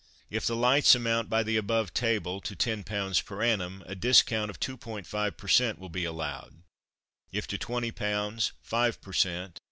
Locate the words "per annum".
3.21-3.83